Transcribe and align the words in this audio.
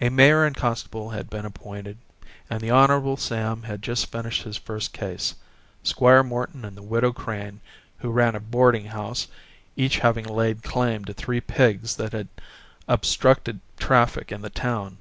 A 0.00 0.08
mayor 0.08 0.44
and 0.44 0.56
a 0.56 0.60
constable 0.60 1.10
had 1.10 1.28
been 1.28 1.44
appointed, 1.44 1.98
and 2.48 2.60
the 2.60 2.70
Hon. 2.70 3.16
Sam 3.16 3.62
had 3.64 3.82
just 3.82 4.06
finished 4.06 4.44
his 4.44 4.56
first 4.56 4.92
case 4.92 5.34
Squire 5.82 6.22
Morton 6.22 6.64
and 6.64 6.76
the 6.76 6.82
Widow 6.84 7.12
Crane, 7.12 7.60
who 7.96 8.10
ran 8.12 8.36
a 8.36 8.38
boarding 8.40 8.84
house, 8.84 9.26
each 9.74 9.98
having 9.98 10.26
laid 10.26 10.62
claim 10.62 11.04
to 11.06 11.12
three 11.12 11.40
pigs 11.40 11.96
that 11.96 12.28
obstructed 12.86 13.58
traffic 13.80 14.30
in 14.30 14.42
the 14.42 14.48
town. 14.50 14.98